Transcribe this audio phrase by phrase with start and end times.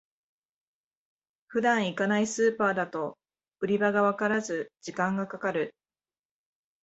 [1.45, 3.19] 普段行かないスーパーだと
[3.59, 5.75] 売り場がわからず時間がかかる